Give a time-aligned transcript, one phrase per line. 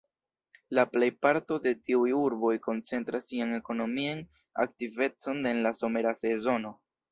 [0.77, 4.25] La plej parto de tiuj urboj koncentras sian ekonomian
[4.67, 6.77] aktivecon en la somera sezono.